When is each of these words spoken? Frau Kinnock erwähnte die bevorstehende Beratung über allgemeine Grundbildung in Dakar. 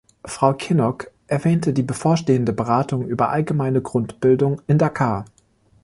Frau 0.25 0.53
Kinnock 0.55 1.11
erwähnte 1.27 1.73
die 1.73 1.83
bevorstehende 1.83 2.53
Beratung 2.53 3.05
über 3.05 3.29
allgemeine 3.29 3.83
Grundbildung 3.83 4.59
in 4.65 4.79
Dakar. 4.79 5.25